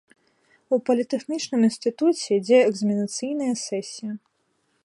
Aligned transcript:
У 0.77 0.79
політэхнічным 0.89 1.67
інстытуце 1.69 2.25
ідзе 2.39 2.57
экзаменацыйная 2.69 3.55
сесія. 3.69 4.13